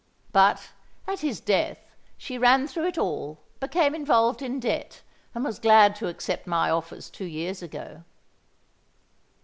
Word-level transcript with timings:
But, 0.31 0.71
at 1.07 1.19
his 1.19 1.39
death, 1.39 1.77
she 2.17 2.39
ran 2.39 2.65
through 2.65 2.87
it 2.87 2.97
all, 2.97 3.41
became 3.59 3.93
involved 3.93 4.41
in 4.41 4.59
debt, 4.59 5.03
and 5.35 5.45
was 5.45 5.59
glad 5.59 5.95
to 5.97 6.07
accept 6.07 6.47
my 6.47 6.71
offers 6.71 7.07
two 7.07 7.25
years 7.25 7.61
ago." 7.61 8.03